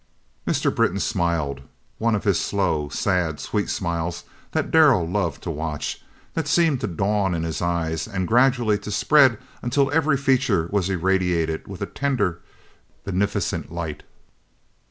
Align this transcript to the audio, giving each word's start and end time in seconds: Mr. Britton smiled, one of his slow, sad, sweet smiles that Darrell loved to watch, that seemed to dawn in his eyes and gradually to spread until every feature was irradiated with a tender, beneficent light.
Mr. 0.47 0.73
Britton 0.75 0.99
smiled, 0.99 1.61
one 1.99 2.15
of 2.15 2.23
his 2.23 2.39
slow, 2.39 2.89
sad, 2.89 3.39
sweet 3.39 3.69
smiles 3.69 4.23
that 4.51 4.71
Darrell 4.71 5.07
loved 5.07 5.43
to 5.43 5.51
watch, 5.51 6.01
that 6.33 6.47
seemed 6.47 6.81
to 6.81 6.87
dawn 6.87 7.35
in 7.35 7.43
his 7.43 7.61
eyes 7.61 8.07
and 8.07 8.27
gradually 8.27 8.79
to 8.79 8.89
spread 8.89 9.37
until 9.61 9.91
every 9.91 10.17
feature 10.17 10.67
was 10.71 10.89
irradiated 10.89 11.67
with 11.67 11.83
a 11.83 11.85
tender, 11.85 12.41
beneficent 13.05 13.71
light. 13.71 14.01